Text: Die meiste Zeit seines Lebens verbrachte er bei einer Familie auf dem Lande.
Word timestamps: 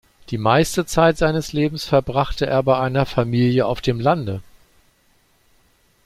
Die 0.31 0.39
meiste 0.39 0.87
Zeit 0.87 1.19
seines 1.19 1.53
Lebens 1.53 1.85
verbrachte 1.85 2.47
er 2.47 2.63
bei 2.63 2.75
einer 2.79 3.05
Familie 3.05 3.67
auf 3.67 3.81
dem 3.81 3.99
Lande. 3.99 4.41